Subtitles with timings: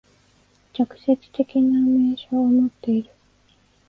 [0.73, 3.11] 直接的な明証をもっている。